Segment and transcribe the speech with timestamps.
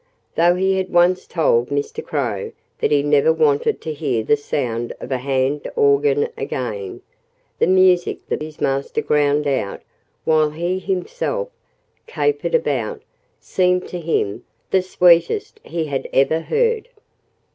[0.33, 2.03] Though he had once told Mr.
[2.03, 7.03] Crow that he never wanted to hear the sound of a hand organ again,
[7.59, 9.83] the music that his master ground out
[10.25, 11.49] while he himself
[12.07, 13.03] capered about
[13.39, 16.87] seemed to him the sweetest he had ever heard.